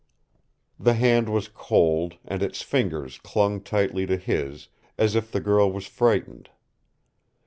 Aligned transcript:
The 0.79 0.95
hand 0.95 1.29
was 1.29 1.47
cold, 1.47 2.15
and 2.25 2.41
its 2.41 2.63
fingers 2.63 3.19
clung 3.19 3.61
tightly 3.61 4.07
to 4.07 4.17
his, 4.17 4.67
as 4.97 5.13
if 5.13 5.31
the 5.31 5.39
girl 5.39 5.71
was 5.71 5.85
frightened. 5.85 6.49